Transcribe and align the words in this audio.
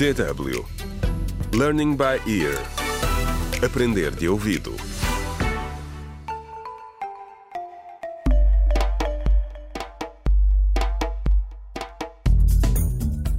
DW 0.00 0.64
Learning 1.52 1.94
by 1.94 2.16
Ear 2.26 2.56
Aprender 3.62 4.10
de 4.12 4.30
ouvido 4.30 4.74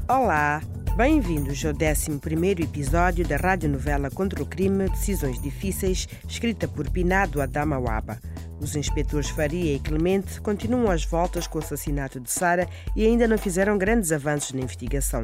Olá, 0.07 0.61
bem-vindos 0.95 1.65
ao 1.65 1.73
11 1.73 2.61
episódio 2.61 3.27
da 3.27 3.37
radionovela 3.37 4.11
Contra 4.11 4.43
o 4.43 4.45
Crime 4.45 4.87
Decisões 4.87 5.41
Difíceis, 5.41 6.07
escrita 6.29 6.67
por 6.67 6.87
Pinado 6.91 7.41
Adama 7.41 7.79
Waba. 7.79 8.19
Os 8.59 8.75
inspetores 8.75 9.31
Faria 9.31 9.73
e 9.73 9.79
Clemente 9.79 10.39
continuam 10.39 10.91
às 10.91 11.03
voltas 11.03 11.47
com 11.47 11.57
o 11.57 11.63
assassinato 11.63 12.19
de 12.19 12.29
Sara 12.29 12.69
e 12.95 13.03
ainda 13.03 13.27
não 13.27 13.39
fizeram 13.39 13.79
grandes 13.79 14.11
avanços 14.11 14.53
na 14.53 14.61
investigação. 14.61 15.23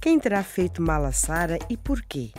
Quem 0.00 0.18
terá 0.18 0.42
feito 0.42 0.80
mal 0.80 1.04
a 1.04 1.12
Sara 1.12 1.58
e 1.68 1.76
porquê? 1.76 2.30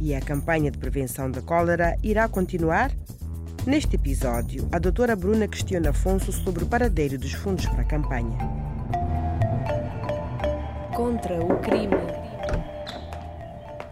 E 0.00 0.12
a 0.16 0.20
campanha 0.20 0.68
de 0.68 0.78
prevenção 0.78 1.30
da 1.30 1.40
cólera 1.40 1.96
irá 2.02 2.28
continuar? 2.28 2.90
Neste 3.64 3.94
episódio, 3.94 4.68
a 4.72 4.80
doutora 4.80 5.14
Bruna 5.14 5.46
questiona 5.46 5.90
Afonso 5.90 6.32
sobre 6.32 6.64
o 6.64 6.66
paradeiro 6.66 7.16
dos 7.16 7.32
fundos 7.34 7.66
para 7.66 7.82
a 7.82 7.84
campanha. 7.84 8.36
Contra 10.96 11.40
o 11.40 11.60
crime. 11.60 11.94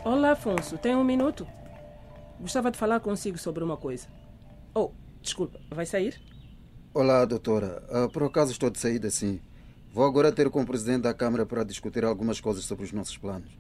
Olá, 0.05 0.33
Afonso. 0.33 0.77
Tem 0.77 0.97
um 0.97 1.05
minuto? 1.05 1.47
Gostava 2.41 2.73
de 2.73 2.77
falar 2.77 2.99
consigo 2.99 3.39
sobre 3.39 3.63
uma 3.63 3.77
coisa. 3.77 4.09
Oh, 4.75 4.91
desculpa, 5.23 5.61
vai 5.71 5.87
sair? 5.87 6.21
Olá, 6.93 7.25
doutora. 7.25 7.85
Ah, 7.89 8.09
por 8.13 8.25
acaso 8.25 8.51
estou 8.51 8.69
de 8.69 8.81
saída, 8.81 9.11
sim. 9.11 9.41
Vou 9.97 10.05
agora 10.05 10.31
ter 10.31 10.51
com 10.51 10.61
o 10.61 10.67
presidente 10.67 11.05
da 11.05 11.15
Câmara 11.15 11.47
para 11.47 11.65
discutir 11.65 12.05
algumas 12.05 12.39
coisas 12.39 12.67
sobre 12.67 12.85
os 12.85 12.93
nossos 12.93 13.17
planos. 13.17 13.51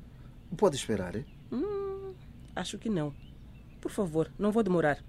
Pode 0.54 0.76
esperar, 0.76 1.16
é? 1.16 1.24
Hum, 1.50 2.12
acho 2.54 2.76
que 2.76 2.90
não. 2.90 3.14
Por 3.80 3.90
favor, 3.90 4.30
não 4.38 4.52
vou 4.52 4.62
demorar. 4.62 5.02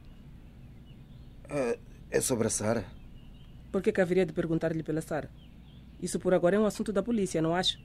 Ah, 1.49 1.77
é 2.09 2.21
sobre 2.21 2.47
a 2.47 2.49
Sara? 2.49 2.85
Por 3.73 3.81
que, 3.81 3.91
que 3.91 3.99
haveria 3.99 4.25
de 4.25 4.31
perguntar-lhe 4.31 4.81
pela 4.81 5.02
Sara? 5.02 5.29
Isso 6.02 6.17
por 6.17 6.33
agora 6.33 6.55
é 6.55 6.59
um 6.61 6.65
assunto 6.65 6.93
da 6.93 7.03
polícia, 7.03 7.41
não 7.41 7.53
acha? 7.53 7.77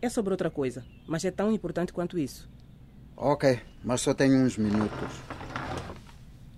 É 0.00 0.08
sobre 0.08 0.32
outra 0.32 0.48
coisa, 0.48 0.86
mas 1.06 1.22
é 1.22 1.30
tão 1.30 1.52
importante 1.52 1.92
quanto 1.92 2.18
isso. 2.18 2.48
Ok, 3.14 3.60
mas 3.84 4.00
só 4.00 4.14
tenho 4.14 4.42
uns 4.42 4.56
minutos. 4.56 5.20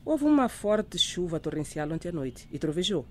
Houve 0.04 0.24
uma 0.24 0.48
forte 0.48 0.96
chuva 0.96 1.40
torrencial 1.40 1.90
ontem 1.90 2.10
à 2.10 2.12
noite 2.12 2.48
e 2.52 2.60
trovejou. 2.60 3.04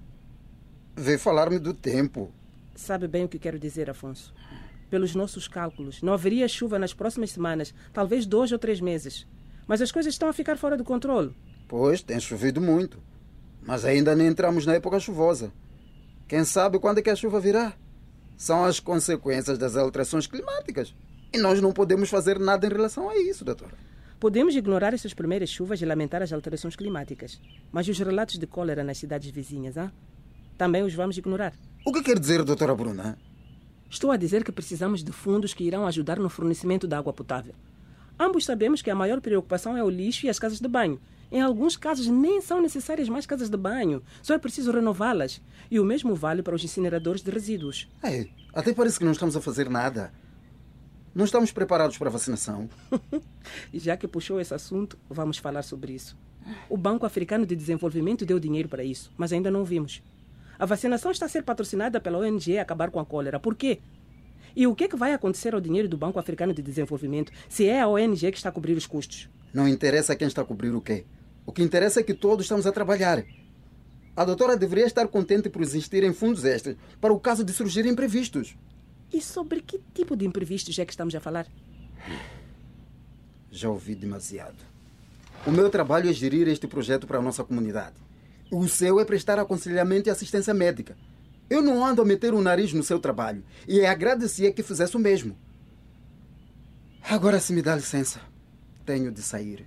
Vê 0.96 1.18
falar-me 1.18 1.60
do 1.60 1.74
tempo. 1.74 2.32
Sabe 2.78 3.08
bem 3.08 3.26
o 3.26 3.28
que 3.28 3.40
quero 3.40 3.58
dizer, 3.58 3.90
Afonso. 3.90 4.32
Pelos 4.88 5.16
nossos 5.16 5.48
cálculos, 5.48 6.00
não 6.04 6.14
haveria 6.14 6.48
chuva 6.48 6.78
nas 6.78 6.94
próximas 6.94 7.32
semanas, 7.32 7.74
talvez 7.92 8.24
dois 8.24 8.52
ou 8.52 8.60
três 8.60 8.80
meses. 8.80 9.26
Mas 9.68 9.82
as 9.82 9.92
coisas 9.92 10.14
estão 10.14 10.30
a 10.30 10.34
ficar 10.34 10.58
fora 10.58 10.78
do 10.78 10.84
controle. 10.84 11.36
Pois, 11.68 12.04
tem 12.04 12.20
chovido 12.20 12.62
muito. 12.62 13.02
Mas 13.64 13.84
ainda 13.84 14.16
nem 14.16 14.28
entramos 14.28 14.68
na 14.68 14.76
época 14.76 15.00
chuvosa. 15.00 15.52
Quem 16.28 16.46
sabe 16.46 16.78
quando 16.78 17.00
é 17.00 17.02
que 17.02 17.10
a 17.10 17.16
chuva 17.16 17.40
virá? 17.40 17.74
São 18.38 18.64
as 18.64 18.80
consequências 18.80 19.58
das 19.58 19.76
alterações 19.76 20.28
climáticas. 20.28 20.94
E 21.34 21.40
nós 21.40 21.60
não 21.60 21.74
podemos 21.74 22.12
fazer 22.12 22.40
nada 22.40 22.68
em 22.68 22.70
relação 22.70 23.10
a 23.10 23.18
isso, 23.18 23.44
doutora. 23.44 23.74
Podemos 24.20 24.56
ignorar 24.56 24.94
essas 24.94 25.16
primeiras 25.16 25.50
chuvas 25.50 25.82
e 25.82 25.86
lamentar 25.86 26.22
as 26.22 26.32
alterações 26.32 26.76
climáticas. 26.76 27.42
Mas 27.72 27.88
os 27.88 27.98
relatos 27.98 28.38
de 28.38 28.46
cólera 28.46 28.84
nas 28.84 29.00
cidades 29.00 29.32
vizinhas, 29.32 29.80
ah? 29.80 29.92
Também 30.58 30.84
os 30.84 30.94
vamos 30.94 31.18
ignorar. 31.18 31.54
O 31.86 31.94
que 31.94 32.02
quer 32.02 32.20
dizer, 32.20 32.44
doutora 32.44 32.76
Bruna? 32.76 33.18
Estou 33.90 34.12
a 34.12 34.18
dizer 34.18 34.44
que 34.44 34.52
precisamos 34.52 35.04
de 35.04 35.12
fundos 35.12 35.54
que 35.54 35.64
irão 35.64 35.86
ajudar 35.86 36.20
no 36.20 36.30
fornecimento 36.30 36.88
de 36.88 36.96
água 36.96 37.14
potável. 37.14 37.54
Ambos 38.20 38.46
sabemos 38.46 38.82
que 38.82 38.90
a 38.90 38.96
maior 38.96 39.22
preocupação 39.22 39.78
é 39.78 39.84
o 39.84 39.90
lixo 39.90 40.26
e 40.26 40.30
as 40.30 40.40
casas 40.40 40.60
de 40.60 40.68
banho. 40.68 41.00
Em 41.32 41.42
alguns 41.42 41.78
casos, 41.78 42.08
nem 42.08 42.42
são 42.42 42.62
necessárias 42.62 43.08
mais 43.08 43.26
casas 43.26 43.50
de 43.50 43.58
banho, 43.58 44.02
só 44.22 44.34
é 44.34 44.40
preciso 44.40 44.72
renová-las. 44.72 45.42
E 45.70 45.80
o 45.80 45.86
mesmo 45.86 46.16
vale 46.16 46.42
para 46.42 46.56
os 46.56 46.64
incineradores 46.64 47.22
de 47.22 47.30
resíduos. 47.30 47.88
É, 48.02 48.28
até 48.54 48.74
parece 48.74 48.98
que 48.98 49.06
não 49.06 49.12
estamos 49.12 49.36
a 49.36 49.42
fazer 49.42 49.70
nada. 49.70 50.12
Não 51.14 51.26
estamos 51.26 51.52
preparados 51.52 51.98
para 51.98 52.10
a 52.10 52.12
vacinação. 52.12 52.70
já 53.74 53.96
que 53.96 54.08
puxou 54.08 54.40
esse 54.42 54.54
assunto, 54.54 54.98
vamos 55.10 55.38
falar 55.38 55.62
sobre 55.62 55.94
isso. 55.94 56.18
O 56.70 56.78
Banco 56.78 57.06
Africano 57.06 57.46
de 57.46 57.56
Desenvolvimento 57.56 58.26
deu 58.26 58.40
dinheiro 58.40 58.70
para 58.70 58.84
isso, 58.84 59.12
mas 59.18 59.34
ainda 59.34 59.52
não 59.52 59.64
vimos. 59.64 60.02
A 60.60 60.66
vacinação 60.66 61.12
está 61.12 61.28
a 61.28 61.30
ser 61.30 61.44
patrocinada 61.44 62.00
pela 62.00 62.18
ONG 62.18 62.58
Acabar 62.58 62.90
com 62.90 63.00
a 63.00 63.06
Cólera. 63.06 63.40
Por 63.40 63.56
quê? 63.56 63.80
E 64.56 64.66
o 64.66 64.74
que, 64.74 64.86
é 64.86 64.88
que 64.88 64.96
vai 64.96 65.14
acontecer 65.14 65.54
ao 65.54 65.62
dinheiro 65.62 65.88
do 65.88 65.98
Banco 65.98 66.18
Africano 66.18 66.54
de 66.54 66.64
Desenvolvimento 66.64 67.32
se 67.48 67.68
é 67.68 67.80
a 67.80 67.88
ONG 67.88 68.32
que 68.32 68.38
está 68.38 68.50
a 68.50 68.52
cobrir 68.52 68.74
os 68.74 68.88
custos? 68.88 69.30
Não 69.54 69.68
interessa 69.68 70.16
quem 70.16 70.28
está 70.28 70.42
a 70.42 70.46
cobrir 70.46 70.72
o 70.72 70.82
quê. 70.82 71.06
O 71.46 71.52
que 71.52 71.62
interessa 71.62 72.00
é 72.00 72.04
que 72.04 72.14
todos 72.14 72.46
estamos 72.46 72.66
a 72.66 72.72
trabalhar. 72.72 73.24
A 74.16 74.26
doutora 74.26 74.58
deveria 74.58 74.86
estar 74.86 75.08
contente 75.08 75.48
por 75.48 75.62
existirem 75.62 76.12
fundos 76.12 76.44
extras 76.44 76.76
para 77.00 77.14
o 77.14 77.20
caso 77.20 77.44
de 77.44 77.54
surgirem 77.54 77.92
imprevistos. 77.92 78.58
E 79.14 79.22
sobre 79.22 79.62
que 79.62 79.80
tipo 79.94 80.18
de 80.18 80.26
imprevistos 80.26 80.78
é 80.80 80.86
que 80.86 80.92
estamos 80.92 81.14
a 81.14 81.20
falar? 81.20 81.46
Já 83.52 83.70
ouvi 83.70 83.94
demasiado. 83.94 84.58
O 85.46 85.52
meu 85.52 85.70
trabalho 85.70 86.10
é 86.10 86.14
gerir 86.14 86.48
este 86.48 86.68
projeto 86.68 87.06
para 87.06 87.20
a 87.20 87.22
nossa 87.22 87.44
comunidade. 87.44 87.96
O 88.50 88.68
seu 88.68 89.00
é 89.00 89.06
prestar 89.06 89.40
aconselhamento 89.40 90.08
e 90.08 90.12
assistência 90.12 90.54
médica. 90.54 90.96
Eu 91.50 91.62
não 91.62 91.86
ando 91.86 92.02
a 92.02 92.06
meter 92.06 92.34
o 92.34 92.42
nariz 92.42 92.74
no 92.74 92.84
seu 92.84 93.00
trabalho 93.00 93.44
e 93.68 93.86
agradecia 93.86 94.52
que 94.52 94.64
fizesse 94.64 94.96
o 94.96 95.00
mesmo. 95.00 95.38
Agora, 97.10 97.40
se 97.40 97.54
me 97.54 97.62
dá 97.62 97.76
licença, 97.76 98.20
tenho 98.86 99.12
de 99.12 99.22
sair. 99.22 99.66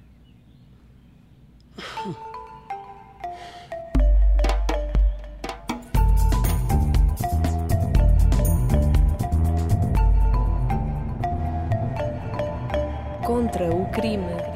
Contra 13.24 13.74
o 13.74 13.90
crime. 13.92 14.49